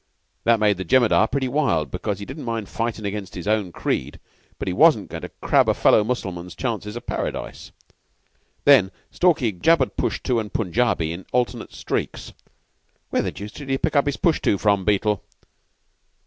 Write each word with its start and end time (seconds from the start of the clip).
That 0.45 0.59
made 0.59 0.77
the 0.77 0.83
Jemadar 0.83 1.27
pretty 1.27 1.47
wild, 1.47 1.91
because 1.91 2.17
he 2.17 2.25
didn't 2.25 2.41
mind 2.43 2.67
fighting 2.67 3.05
against 3.05 3.35
his 3.35 3.47
own 3.47 3.71
creed, 3.71 4.19
but 4.57 4.67
he 4.67 4.73
wasn't 4.73 5.11
going 5.11 5.21
to 5.21 5.29
crab 5.43 5.69
a 5.69 5.75
fellow 5.75 6.03
Mussulman's 6.03 6.55
chances 6.55 6.95
of 6.95 7.05
Paradise. 7.05 7.71
Then 8.65 8.89
Stalky 9.11 9.51
jabbered 9.51 9.97
Pushtu 9.97 10.39
and 10.39 10.51
Punjabi 10.51 11.13
in 11.13 11.27
alternate 11.31 11.71
streaks. 11.71 12.33
Where 13.11 13.21
the 13.21 13.31
deuce 13.31 13.51
did 13.51 13.69
he 13.69 13.77
pick 13.77 13.95
up 13.95 14.07
his 14.07 14.17
Pushtu 14.17 14.57
from, 14.59 14.85
Beetle?" 14.85 15.23